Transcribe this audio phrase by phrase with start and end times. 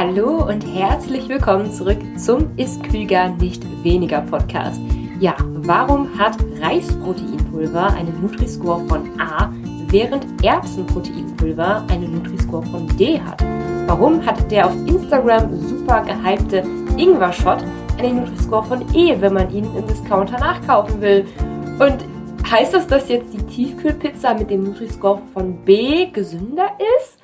[0.00, 4.80] Hallo und herzlich willkommen zurück zum Ist Klüger, nicht weniger Podcast.
[5.18, 9.52] Ja, warum hat Reisproteinpulver einen Nutri-Score von A,
[9.88, 13.42] während Erbsenproteinpulver einen Nutri-Score von D hat?
[13.88, 16.62] Warum hat der auf Instagram super gehypte
[16.96, 17.64] Ingwer-Shot
[17.98, 21.26] einen Nutri-Score von E, wenn man ihn im Discounter nachkaufen will?
[21.80, 22.04] Und
[22.48, 26.68] heißt das, dass jetzt die Tiefkühlpizza mit dem Nutri-Score von B gesünder
[27.00, 27.17] ist?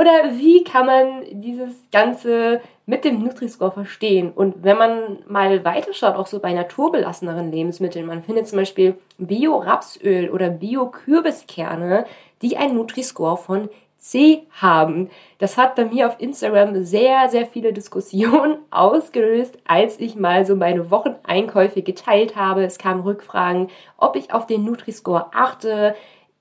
[0.00, 4.32] Oder wie kann man dieses Ganze mit dem Nutri-Score verstehen?
[4.34, 10.30] Und wenn man mal weiterschaut, auch so bei naturbelasseneren Lebensmitteln, man findet zum Beispiel Bio-Rapsöl
[10.30, 12.06] oder Bio-Kürbiskerne,
[12.40, 13.68] die einen Nutri-Score von
[13.98, 15.10] C haben.
[15.36, 20.56] Das hat bei mir auf Instagram sehr, sehr viele Diskussionen ausgelöst, als ich mal so
[20.56, 22.64] meine Wocheneinkäufe geteilt habe.
[22.64, 25.94] Es kamen Rückfragen, ob ich auf den Nutri-Score achte,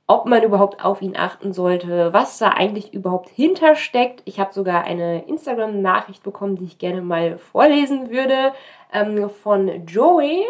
[0.10, 4.24] ob man überhaupt auf ihn achten sollte, was da eigentlich überhaupt hintersteckt.
[4.26, 8.52] Ich habe sogar eine Instagram-Nachricht bekommen, die ich gerne mal vorlesen würde,
[8.92, 10.46] ähm, von Joey.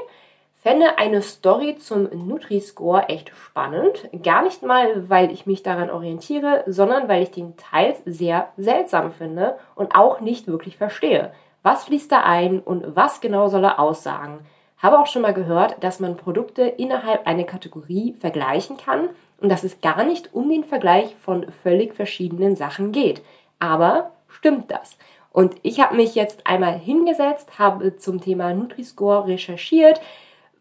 [0.55, 4.09] Fände eine Story zum Nutri-Score echt spannend.
[4.23, 9.11] Gar nicht mal, weil ich mich daran orientiere, sondern weil ich den teils sehr seltsam
[9.11, 11.33] finde und auch nicht wirklich verstehe.
[11.63, 14.39] Was fließt da ein und was genau soll er aussagen?
[14.77, 19.09] Habe auch schon mal gehört, dass man Produkte innerhalb einer Kategorie vergleichen kann
[19.41, 23.21] und dass es gar nicht um den Vergleich von völlig verschiedenen Sachen geht.
[23.59, 24.97] Aber stimmt das?
[25.31, 30.01] Und ich habe mich jetzt einmal hingesetzt, habe zum Thema Nutri-Score recherchiert,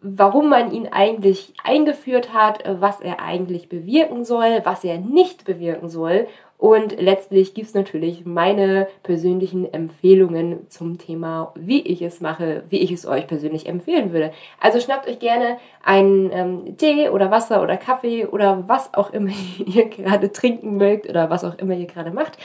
[0.01, 5.89] warum man ihn eigentlich eingeführt hat, was er eigentlich bewirken soll, was er nicht bewirken
[5.89, 12.65] soll und letztlich gibt es natürlich meine persönlichen Empfehlungen zum Thema, wie ich es mache,
[12.69, 14.33] wie ich es euch persönlich empfehlen würde.
[14.61, 19.31] Also schnappt euch gerne einen ähm, Tee oder Wasser oder Kaffee oder was auch immer
[19.67, 22.39] ihr gerade trinken mögt oder was auch immer ihr gerade macht.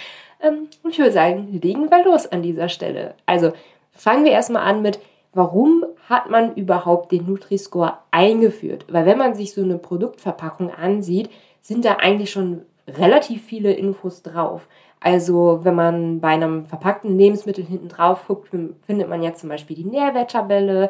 [0.43, 3.15] Ähm, und ich würde sagen, legen wir los an dieser Stelle.
[3.25, 3.51] Also
[3.93, 4.99] fangen wir erstmal an mit,
[5.33, 8.85] warum hat man überhaupt den Nutri-Score eingeführt?
[8.91, 11.31] Weil wenn man sich so eine Produktverpackung ansieht,
[11.61, 14.67] sind da eigentlich schon relativ viele Infos drauf.
[14.99, 18.49] Also wenn man bei einem verpackten Lebensmittel hinten drauf guckt,
[18.85, 20.89] findet man ja zum Beispiel die Nährwerttabelle,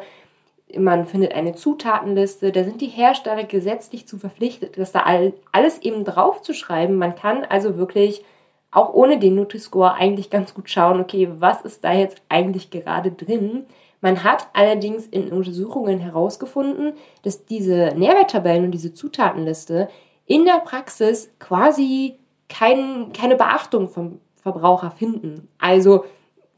[0.76, 5.04] man findet eine Zutatenliste, da sind die Hersteller gesetzlich zu verpflichtet, das da
[5.52, 6.96] alles eben drauf zu schreiben.
[6.96, 8.24] Man kann also wirklich
[8.70, 13.12] auch ohne den Nutri-Score eigentlich ganz gut schauen, okay, was ist da jetzt eigentlich gerade
[13.12, 13.66] drin?
[14.00, 19.88] Man hat allerdings in Untersuchungen herausgefunden, dass diese Nährwerttabellen und diese Zutatenliste
[20.26, 22.18] in der Praxis quasi
[22.48, 25.48] kein, keine Beachtung vom Verbraucher finden.
[25.58, 26.04] Also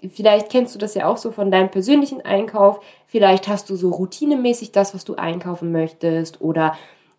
[0.09, 2.81] vielleicht kennst du das ja auch so von deinem persönlichen Einkauf.
[3.07, 6.75] Vielleicht hast du so routinemäßig das, was du einkaufen möchtest oder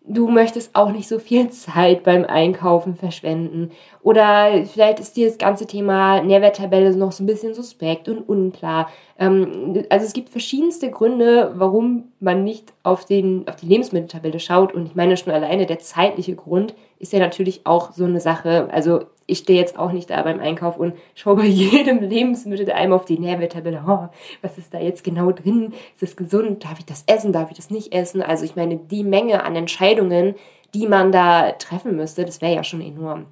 [0.08, 3.70] du möchtest auch nicht so viel Zeit beim Einkaufen verschwenden.
[4.02, 8.88] Oder vielleicht ist dir das ganze Thema Nährwerttabelle noch so ein bisschen suspekt und unklar.
[9.18, 14.72] Ähm, also es gibt verschiedenste Gründe, warum man nicht auf, den, auf die Lebensmitteltabelle schaut.
[14.72, 18.68] Und ich meine schon alleine der zeitliche Grund ist ja natürlich auch so eine Sache.
[18.70, 22.98] Also ich stehe jetzt auch nicht da beim Einkauf und schaue bei jedem Lebensmittel einmal
[22.98, 24.08] auf die Nährwerttabelle, oh,
[24.40, 25.74] was ist da jetzt genau drin?
[25.94, 26.64] Ist es gesund?
[26.64, 27.32] Darf ich das essen?
[27.32, 28.22] Darf ich das nicht essen?
[28.22, 30.36] Also ich meine, die Menge an Entscheidungen,
[30.74, 33.26] die man da treffen müsste, das wäre ja schon enorm.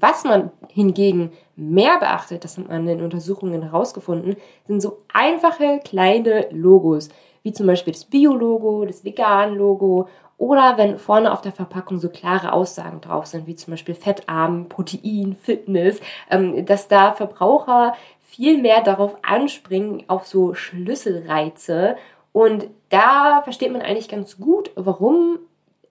[0.00, 4.36] Was man hingegen mehr beachtet, das hat man in Untersuchungen herausgefunden,
[4.66, 7.08] sind so einfache kleine Logos,
[7.42, 10.08] wie zum Beispiel das Bio-Logo, das Vegan-Logo
[10.38, 14.68] oder wenn vorne auf der Verpackung so klare Aussagen drauf sind, wie zum Beispiel fettarm,
[14.68, 21.96] Protein, Fitness, ähm, dass da Verbraucher viel mehr darauf anspringen, auf so Schlüsselreize.
[22.32, 25.38] Und da versteht man eigentlich ganz gut, warum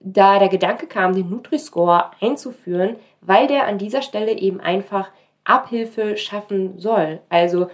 [0.00, 5.10] da der Gedanke kam, den Nutri-Score einzuführen, weil der an dieser Stelle eben einfach
[5.44, 7.20] Abhilfe schaffen soll.
[7.28, 7.68] Also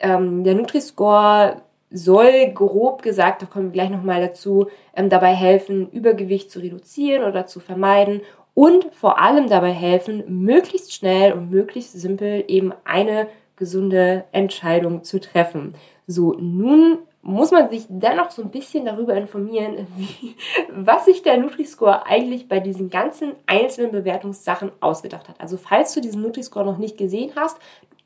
[0.00, 5.90] ähm, der Nutri-Score soll grob gesagt, da kommen wir gleich nochmal dazu, ähm, dabei helfen,
[5.90, 8.22] Übergewicht zu reduzieren oder zu vermeiden
[8.54, 15.20] und vor allem dabei helfen, möglichst schnell und möglichst simpel eben eine gesunde Entscheidung zu
[15.20, 15.74] treffen.
[16.06, 20.34] So, nun muss man sich dennoch so ein bisschen darüber informieren, wie,
[20.70, 25.40] was sich der Nutri-Score eigentlich bei diesen ganzen einzelnen Bewertungssachen ausgedacht hat.
[25.40, 27.58] Also falls du diesen Nutri-Score noch nicht gesehen hast,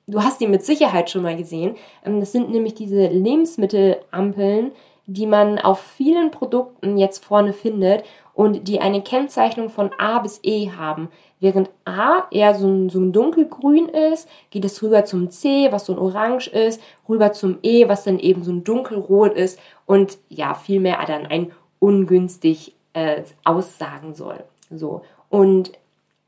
[0.09, 1.75] Du hast die mit Sicherheit schon mal gesehen.
[2.05, 4.71] Ähm, das sind nämlich diese Lebensmittelampeln,
[5.07, 8.05] die man auf vielen Produkten jetzt vorne findet
[8.35, 11.09] und die eine Kennzeichnung von A bis E haben.
[11.47, 15.87] Während A eher so ein, so ein dunkelgrün ist, geht es rüber zum C, was
[15.87, 20.19] so ein Orange ist, rüber zum E, was dann eben so ein dunkelrot ist und
[20.29, 24.43] ja, vielmehr dann ein ungünstig äh, aussagen soll.
[24.71, 25.03] So.
[25.29, 25.71] Und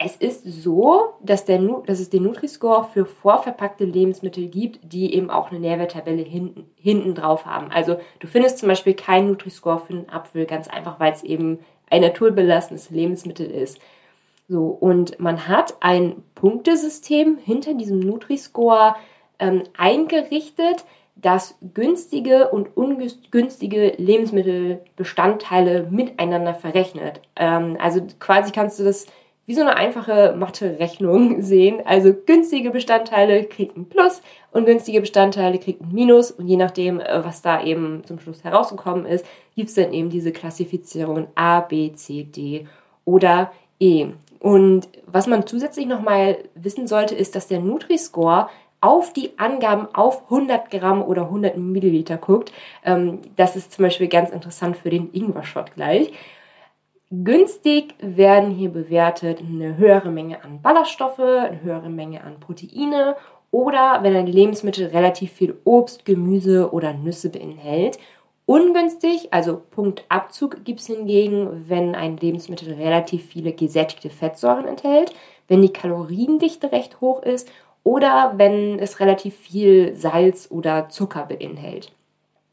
[0.00, 5.28] Es ist so, dass, der, dass es den Nutri-Score für vorverpackte Lebensmittel gibt, die eben
[5.28, 7.72] auch eine Nährwerttabelle hinten, hinten drauf haben.
[7.72, 11.58] Also du findest zum Beispiel keinen Nutri-Score für einen Apfel, ganz einfach, weil es eben
[11.90, 13.80] ein naturbelassenes Lebensmittel ist.
[14.48, 18.96] So, und man hat ein Punktesystem hinter diesem Nutri-Score
[19.38, 20.84] ähm, eingerichtet,
[21.16, 27.20] das günstige und ungünstige Lebensmittelbestandteile miteinander verrechnet.
[27.36, 29.06] Ähm, also quasi kannst du das
[29.44, 31.80] wie so eine einfache Mathe-Rechnung sehen.
[31.84, 34.22] Also günstige Bestandteile kriegt ein Plus
[34.52, 36.30] und günstige Bestandteile kriegt ein Minus.
[36.30, 40.10] Und je nachdem, äh, was da eben zum Schluss herausgekommen ist, gibt es dann eben
[40.10, 42.66] diese Klassifizierungen A, B, C, D
[43.04, 44.08] oder E.
[44.40, 48.48] Und was man zusätzlich nochmal wissen sollte, ist, dass der Nutri-Score
[48.80, 52.52] auf die Angaben auf 100 Gramm oder 100 Milliliter guckt.
[52.84, 56.12] Ähm, das ist zum Beispiel ganz interessant für den Ingwer-Shot gleich.
[57.10, 63.16] Günstig werden hier bewertet eine höhere Menge an Ballaststoffe, eine höhere Menge an Proteine
[63.50, 67.98] oder wenn ein Lebensmittel relativ viel Obst, Gemüse oder Nüsse beinhält.
[68.48, 75.12] Ungünstig, also Punktabzug gibt es hingegen, wenn ein Lebensmittel relativ viele gesättigte Fettsäuren enthält,
[75.48, 77.52] wenn die Kaloriendichte recht hoch ist
[77.84, 81.92] oder wenn es relativ viel Salz oder Zucker beinhält.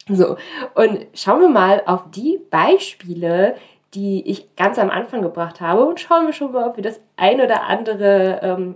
[0.09, 0.36] So,
[0.74, 3.56] und schauen wir mal auf die Beispiele,
[3.94, 7.00] die ich ganz am Anfang gebracht habe und schauen wir schon mal, ob wir das
[7.15, 8.75] ein oder andere ähm,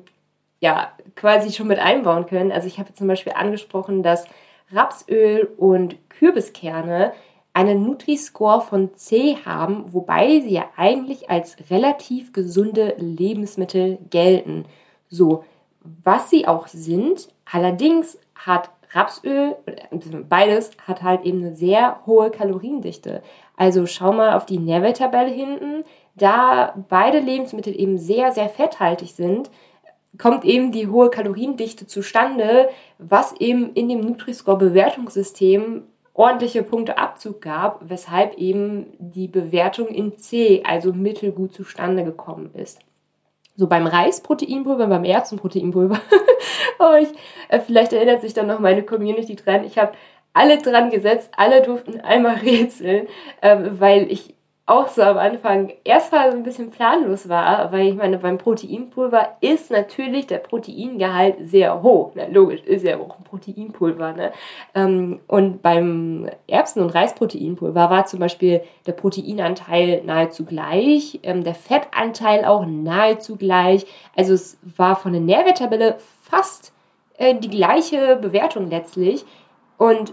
[0.62, 2.54] ja quasi schon mit einbauen können.
[2.54, 4.25] Also ich habe zum Beispiel angesprochen, dass
[4.71, 7.13] Rapsöl und Kürbiskerne
[7.54, 14.66] einen Nutri-Score von C haben, wobei sie ja eigentlich als relativ gesunde Lebensmittel gelten.
[15.10, 15.44] So,
[16.04, 19.56] was sie auch sind, allerdings hat Rapsöl,
[20.27, 23.22] beides hat halt eben eine sehr hohe Kaloriendichte.
[23.56, 25.83] Also schau mal auf die Nährwerttabelle hinten.
[26.15, 29.51] Da beide Lebensmittel eben sehr, sehr fetthaltig sind,
[30.18, 35.84] kommt eben die hohe Kaloriendichte zustande, was eben in dem Nutri-Score-Bewertungssystem
[36.14, 42.80] ordentliche Punkte Abzug gab, weshalb eben die Bewertung in C, also mittelgut zustande gekommen ist.
[43.56, 46.00] So beim Reisproteinpulver, beim Erbsenproteinpulver.
[46.80, 47.10] oh, ich,
[47.50, 49.64] äh, vielleicht erinnert sich dann noch meine Community dran.
[49.64, 49.94] Ich habe
[50.34, 53.08] alle dran gesetzt, alle durften einmal rätseln,
[53.42, 54.36] ähm, weil ich
[54.69, 59.38] auch so am Anfang erstmal so ein bisschen planlos war, weil ich meine, beim Proteinpulver
[59.42, 62.12] ist natürlich der Proteingehalt sehr hoch.
[62.13, 64.13] Na, logisch, ist ja auch ein Proteinpulver.
[64.13, 64.31] Ne?
[64.75, 71.56] Ähm, und beim Erbsen- und Reisproteinpulver war zum Beispiel der Proteinanteil nahezu gleich, ähm, der
[71.56, 73.88] Fettanteil auch nahezu gleich.
[74.15, 76.74] Also es war von der Nährwerttabelle fast
[77.18, 79.25] äh, die gleiche Bewertung letztlich.
[79.80, 80.12] Und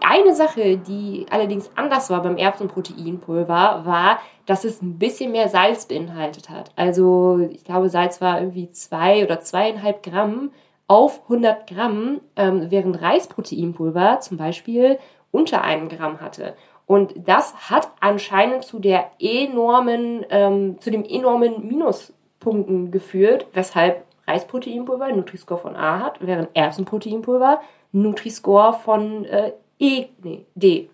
[0.00, 5.86] eine Sache, die allerdings anders war beim Erbsenproteinpulver, war, dass es ein bisschen mehr Salz
[5.86, 6.70] beinhaltet hat.
[6.76, 10.50] Also ich glaube, Salz war irgendwie zwei oder zweieinhalb Gramm
[10.88, 14.98] auf 100 Gramm, ähm, während Reisproteinpulver zum Beispiel
[15.30, 16.54] unter einem Gramm hatte.
[16.86, 25.12] Und das hat anscheinend zu der enormen, ähm, zu dem enormen Minuspunkten geführt, weshalb Reisproteinpulver
[25.12, 27.60] Nutri-Score von A hat, während Erbsenproteinpulver
[27.92, 30.88] Nutri-Score von äh, E, nee, D.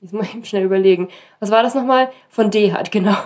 [0.00, 1.08] Jetzt muss ich eben schnell überlegen.
[1.40, 2.10] Was war das nochmal?
[2.28, 3.16] Von D hat, genau.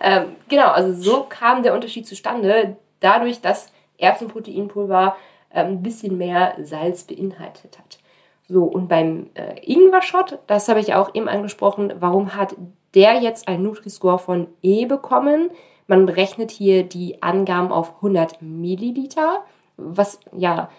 [0.00, 5.16] ähm, genau, also so kam der Unterschied zustande, dadurch, dass Erbsenproteinpulver
[5.52, 7.98] ähm, ein bisschen mehr Salz beinhaltet hat.
[8.48, 12.56] So, und beim äh, Ingwer-Shot, das habe ich auch eben angesprochen, warum hat
[12.94, 15.50] der jetzt einen Nutri-Score von E bekommen?
[15.86, 19.44] Man berechnet hier die Angaben auf 100 Milliliter,
[19.76, 20.70] was ja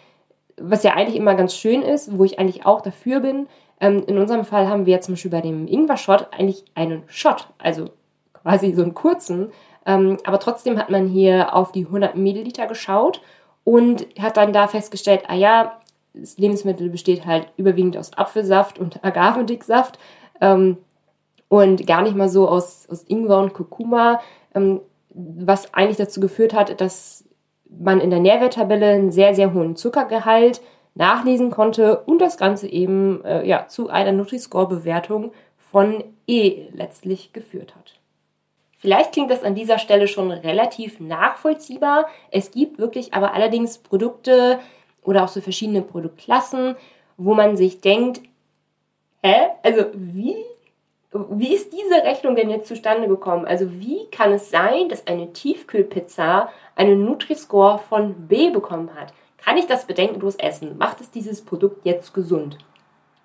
[0.57, 3.47] was ja eigentlich immer ganz schön ist, wo ich eigentlich auch dafür bin.
[3.79, 7.89] Ähm, in unserem Fall haben wir zum Beispiel bei dem Ingwer-Shot eigentlich einen Shot, also
[8.33, 9.51] quasi so einen kurzen.
[9.85, 13.21] Ähm, aber trotzdem hat man hier auf die 100 Milliliter geschaut
[13.63, 15.79] und hat dann da festgestellt, ah ja,
[16.13, 19.97] das Lebensmittel besteht halt überwiegend aus Apfelsaft und Agavendicksaft
[20.41, 20.77] ähm,
[21.49, 24.21] und gar nicht mal so aus, aus Ingwer und Kurkuma,
[24.53, 27.25] ähm, was eigentlich dazu geführt hat, dass
[27.79, 30.61] man in der Nährwerttabelle einen sehr, sehr hohen Zuckergehalt
[30.95, 37.75] nachlesen konnte und das Ganze eben äh, ja, zu einer Nutri-Score-Bewertung von E letztlich geführt
[37.75, 37.99] hat.
[38.77, 42.07] Vielleicht klingt das an dieser Stelle schon relativ nachvollziehbar.
[42.31, 44.59] Es gibt wirklich aber allerdings Produkte
[45.01, 46.75] oder auch so verschiedene Produktklassen,
[47.17, 48.21] wo man sich denkt,
[49.23, 49.35] hä?
[49.63, 50.35] Also wie
[51.29, 53.45] wie ist diese Rechnung denn jetzt zustande gekommen?
[53.45, 59.13] Also wie kann es sein, dass eine Tiefkühlpizza einen Nutri-Score von B bekommen hat?
[59.37, 60.77] Kann ich das bedenkenlos essen?
[60.77, 62.57] Macht es dieses Produkt jetzt gesund?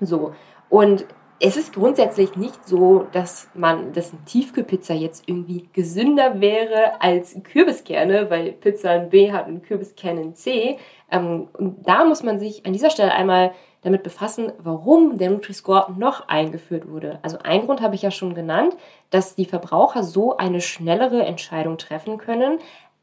[0.00, 0.35] So,
[0.68, 1.07] und
[1.40, 7.37] es ist grundsätzlich nicht so, dass man, dass eine Tiefkühlpizza jetzt irgendwie gesünder wäre als
[7.45, 10.78] Kürbiskerne, weil Pizza ein B hat und Kürbiskerne ein C.
[11.11, 15.92] Ähm, und da muss man sich an dieser Stelle einmal damit befassen, warum der Nutri-Score
[15.97, 17.18] noch eingeführt wurde.
[17.23, 18.76] Also ein Grund habe ich ja schon genannt,
[19.11, 22.58] dass die Verbraucher so eine schnellere Entscheidung treffen können,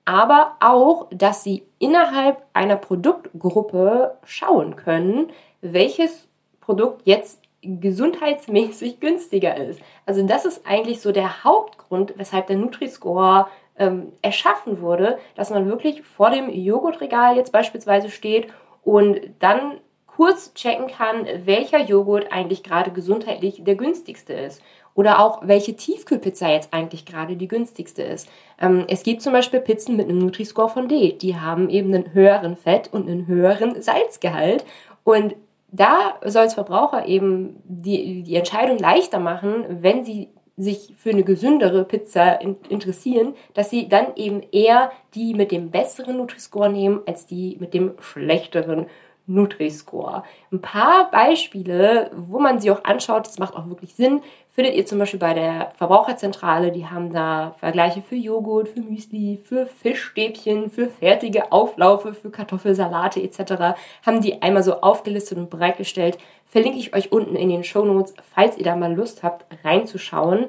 [0.06, 6.28] aber auch, dass sie innerhalb einer Produktgruppe schauen können, welches
[6.62, 9.82] Produkt jetzt gesundheitsmäßig günstiger ist.
[10.06, 15.68] Also das ist eigentlich so der Hauptgrund, weshalb der Nutri-Score ähm, erschaffen wurde, dass man
[15.68, 18.48] wirklich vor dem Joghurtregal jetzt beispielsweise steht
[18.84, 19.80] und dann
[20.16, 24.62] kurz checken kann, welcher Joghurt eigentlich gerade gesundheitlich der günstigste ist.
[24.94, 28.30] Oder auch, welche Tiefkühlpizza jetzt eigentlich gerade die günstigste ist.
[28.62, 31.12] Ähm, es gibt zum Beispiel Pizzen mit einem Nutri-Score von D.
[31.14, 34.64] Die haben eben einen höheren Fett und einen höheren Salzgehalt.
[35.04, 35.36] Und
[35.70, 41.24] da soll es Verbraucher eben die, die Entscheidung leichter machen, wenn sie sich für eine
[41.24, 47.02] gesündere Pizza in, interessieren, dass sie dann eben eher die mit dem besseren Nutri-Score nehmen,
[47.06, 48.86] als die mit dem schlechteren
[49.28, 50.24] Nutri-Score.
[50.52, 54.86] Ein paar Beispiele, wo man sie auch anschaut, das macht auch wirklich Sinn, findet ihr
[54.86, 56.72] zum Beispiel bei der Verbraucherzentrale.
[56.72, 63.22] Die haben da Vergleiche für Joghurt, für Müsli, für Fischstäbchen, für fertige Auflaufe, für Kartoffelsalate
[63.22, 63.76] etc.
[64.06, 66.18] Haben die einmal so aufgelistet und bereitgestellt.
[66.46, 70.46] Verlinke ich euch unten in den Show Notes, falls ihr da mal Lust habt, reinzuschauen.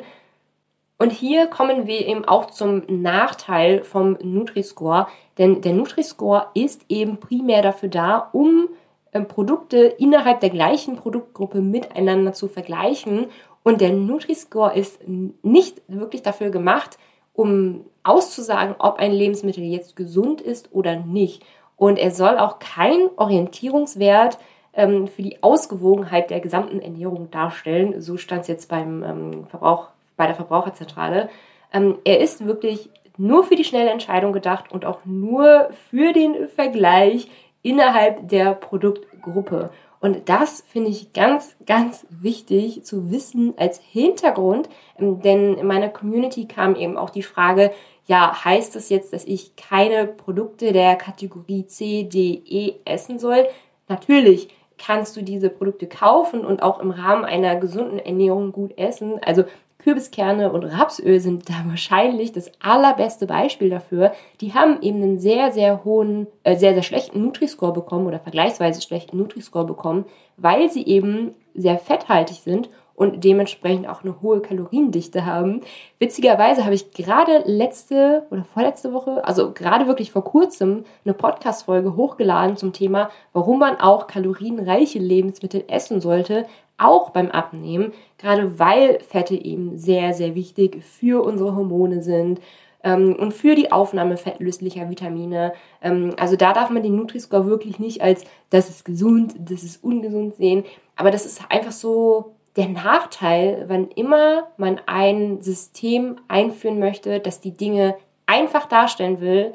[0.99, 7.19] Und hier kommen wir eben auch zum Nachteil vom Nutri-Score, denn der Nutri-Score ist eben
[7.19, 8.69] primär dafür da, um
[9.13, 13.27] ähm, Produkte innerhalb der gleichen Produktgruppe miteinander zu vergleichen.
[13.63, 15.01] Und der Nutri-Score ist
[15.43, 16.99] nicht wirklich dafür gemacht,
[17.33, 21.43] um auszusagen, ob ein Lebensmittel jetzt gesund ist oder nicht.
[21.77, 24.39] Und er soll auch kein Orientierungswert
[24.73, 28.01] ähm, für die Ausgewogenheit der gesamten Ernährung darstellen.
[28.01, 31.29] So stand es jetzt beim ähm, Verbrauch, bei der Verbraucherzentrale.
[31.73, 36.49] Ähm, er ist wirklich nur für die schnelle Entscheidung gedacht und auch nur für den
[36.49, 37.29] Vergleich
[37.63, 39.71] innerhalb der Produktgruppe.
[40.01, 44.69] Und das finde ich ganz, ganz wichtig zu wissen als Hintergrund,
[44.99, 47.73] ähm, denn in meiner Community kam eben auch die Frage,
[48.07, 53.47] ja, heißt das jetzt, dass ich keine Produkte der Kategorie C, D, E essen soll?
[53.89, 59.19] Natürlich kannst du diese Produkte kaufen und auch im Rahmen einer gesunden Ernährung gut essen.
[59.25, 59.45] Also
[59.87, 64.13] Kürbiskerne und Rapsöl sind da wahrscheinlich das allerbeste Beispiel dafür.
[64.41, 68.83] Die haben eben einen sehr, sehr hohen, äh, sehr, sehr schlechten Nutri-Score bekommen oder vergleichsweise
[68.83, 70.05] schlechten Nutri-Score bekommen,
[70.37, 75.61] weil sie eben sehr fetthaltig sind und dementsprechend auch eine hohe Kaloriendichte haben.
[76.01, 81.95] Witzigerweise habe ich gerade letzte oder vorletzte Woche, also gerade wirklich vor kurzem, eine Podcast-Folge
[81.95, 86.47] hochgeladen zum Thema, warum man auch kalorienreiche Lebensmittel essen sollte,
[86.79, 92.41] auch beim Abnehmen, gerade weil Fette eben sehr, sehr wichtig für unsere Hormone sind
[92.85, 95.53] ähm, und für die Aufnahme fettlöslicher Vitamine.
[95.83, 99.83] Ähm, also da darf man den Nutri-Score wirklich nicht als das ist gesund, das ist
[99.83, 100.65] ungesund sehen,
[100.97, 107.41] aber das ist einfach so der Nachteil, wann immer man ein System einführen möchte, das
[107.41, 109.55] die Dinge einfach darstellen will,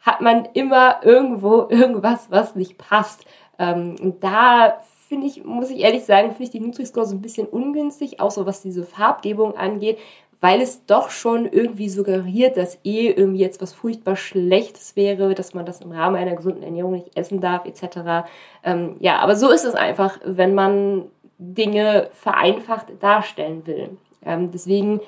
[0.00, 3.24] hat man immer irgendwo irgendwas, was nicht passt.
[3.58, 7.20] Ähm, und da finde ich, muss ich ehrlich sagen, finde ich die Nutri-Score so ein
[7.20, 9.98] bisschen ungünstig, auch so was diese Farbgebung angeht,
[10.40, 15.52] weil es doch schon irgendwie suggeriert, dass eh irgendwie jetzt was furchtbar Schlechtes wäre, dass
[15.52, 18.28] man das im Rahmen einer gesunden Ernährung nicht essen darf, etc.
[18.62, 21.06] Ähm, ja, aber so ist es einfach, wenn man
[21.38, 23.98] Dinge vereinfacht darstellen will.
[24.24, 25.00] Ähm, deswegen,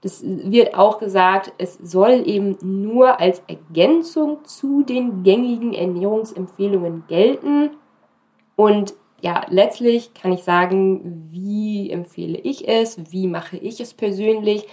[0.00, 7.72] das wird auch gesagt, es soll eben nur als Ergänzung zu den gängigen Ernährungsempfehlungen gelten.
[8.56, 14.66] Und ja, letztlich kann ich sagen, wie empfehle ich es, wie mache ich es persönlich.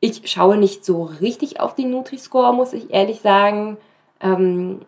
[0.00, 3.78] Ich schaue nicht so richtig auf den Nutri-Score, muss ich ehrlich sagen.
[4.20, 4.80] Ähm,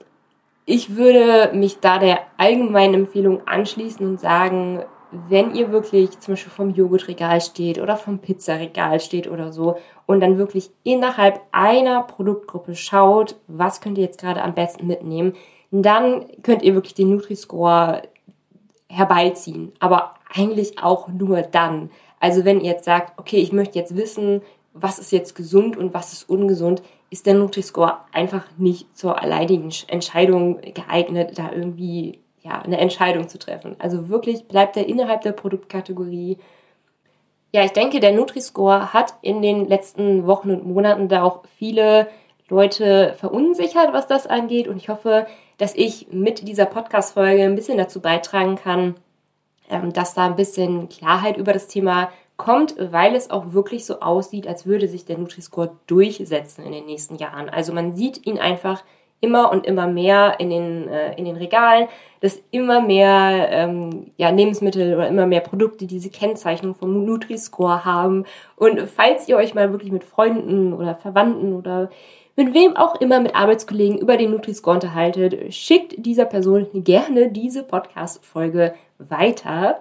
[0.66, 6.52] ich würde mich da der allgemeinen Empfehlung anschließen und sagen, wenn ihr wirklich zum Beispiel
[6.52, 12.74] vom Joghurtregal steht oder vom Pizzaregal steht oder so und dann wirklich innerhalb einer Produktgruppe
[12.74, 15.34] schaut, was könnt ihr jetzt gerade am besten mitnehmen,
[15.70, 18.02] dann könnt ihr wirklich den Nutri-Score
[18.88, 19.72] herbeiziehen.
[19.80, 21.90] Aber eigentlich auch nur dann.
[22.20, 24.42] Also wenn ihr jetzt sagt, okay, ich möchte jetzt wissen,
[24.72, 29.72] was ist jetzt gesund und was ist ungesund, ist der Nutri-Score einfach nicht zur alleinigen
[29.86, 33.76] Entscheidung geeignet, da irgendwie ja, eine Entscheidung zu treffen.
[33.78, 36.38] Also wirklich bleibt er innerhalb der Produktkategorie.
[37.52, 42.08] Ja, ich denke, der Nutri-Score hat in den letzten Wochen und Monaten da auch viele
[42.48, 44.68] Leute verunsichert, was das angeht.
[44.68, 45.26] Und ich hoffe,
[45.58, 48.94] dass ich mit dieser Podcast-Folge ein bisschen dazu beitragen kann,
[49.68, 54.00] ähm, dass da ein bisschen Klarheit über das Thema kommt, weil es auch wirklich so
[54.00, 57.48] aussieht, als würde sich der Nutri-Score durchsetzen in den nächsten Jahren.
[57.48, 58.82] Also man sieht ihn einfach
[59.20, 61.88] immer und immer mehr in den, äh, in den Regalen,
[62.20, 68.24] dass immer mehr ähm, ja, Lebensmittel oder immer mehr Produkte diese Kennzeichnung vom Nutri-Score haben.
[68.54, 71.90] Und falls ihr euch mal wirklich mit Freunden oder Verwandten oder
[72.38, 77.64] mit wem auch immer, mit Arbeitskollegen über den Nutri-Score unterhaltet, schickt dieser Person gerne diese
[77.64, 79.80] Podcast-Folge weiter.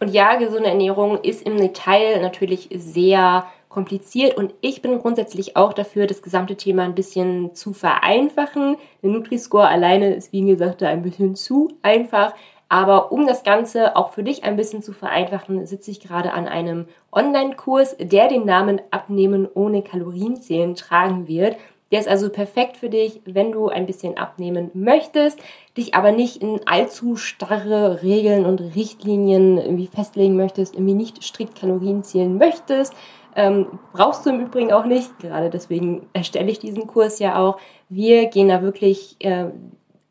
[0.00, 5.74] Und ja, gesunde Ernährung ist im Detail natürlich sehr kompliziert und ich bin grundsätzlich auch
[5.74, 8.76] dafür, das gesamte Thema ein bisschen zu vereinfachen.
[9.02, 12.32] Der Nutri-Score alleine ist, wie gesagt, ein bisschen zu einfach.
[12.70, 16.48] Aber um das Ganze auch für dich ein bisschen zu vereinfachen, sitze ich gerade an
[16.48, 21.56] einem Online-Kurs, der den Namen Abnehmen ohne Kalorienzählen tragen wird.
[21.90, 25.38] Der ist also perfekt für dich, wenn du ein bisschen abnehmen möchtest,
[25.76, 31.58] dich aber nicht in allzu starre Regeln und Richtlinien irgendwie festlegen möchtest, irgendwie nicht strikt
[31.58, 32.94] Kalorien zählen möchtest.
[33.34, 35.18] Ähm, brauchst du im Übrigen auch nicht.
[35.18, 37.58] Gerade deswegen erstelle ich diesen Kurs ja auch.
[37.88, 39.46] Wir gehen da wirklich äh,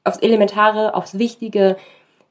[0.04, 1.78] aufs Elementare, aufs Wichtige.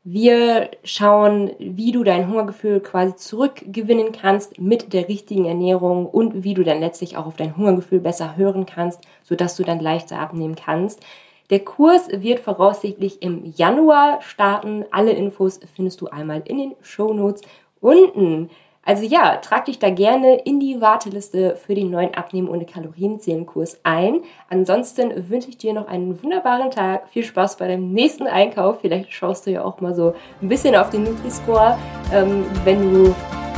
[0.03, 6.55] Wir schauen, wie du dein Hungergefühl quasi zurückgewinnen kannst mit der richtigen Ernährung und wie
[6.55, 10.55] du dann letztlich auch auf dein Hungergefühl besser hören kannst, sodass du dann leichter abnehmen
[10.55, 11.05] kannst.
[11.51, 14.85] Der Kurs wird voraussichtlich im Januar starten.
[14.91, 17.43] Alle Infos findest du einmal in den Show Notes
[17.81, 18.51] unten.
[18.87, 23.81] Also ja, trag dich da gerne in die Warteliste für den neuen Abnehmen ohne Kalorienzählen-Kurs
[23.83, 24.21] ein.
[24.49, 27.09] Ansonsten wünsche ich dir noch einen wunderbaren Tag.
[27.09, 28.79] Viel Spaß bei deinem nächsten Einkauf.
[28.83, 31.77] Vielleicht schaust du ja auch mal so ein bisschen auf den Nutri-Score,
[32.13, 33.15] ähm, wenn du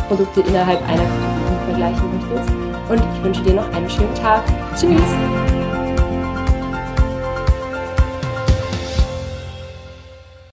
[0.09, 2.51] Produkte innerhalb einer Kategorie vergleichen möchtest.
[2.91, 4.43] Und ich wünsche dir noch einen schönen Tag.
[4.75, 5.48] Tschüss!